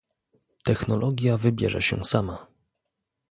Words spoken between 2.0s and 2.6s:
sama